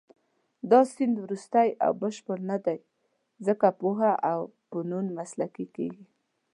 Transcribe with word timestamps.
دا 0.71 0.79
سیند 0.93 1.15
وروستۍ 1.25 1.69
او 1.85 1.91
بشپړه 2.01 2.43
نه 2.49 2.57
دی، 2.65 2.79
ځکه 3.45 3.67
پوهه 3.79 4.11
او 4.31 4.39
فنون 4.67 5.05
مسلکي 5.19 5.65
کېږي. 5.75 6.03